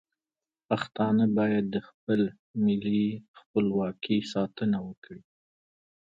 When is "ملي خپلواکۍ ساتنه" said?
2.63-4.77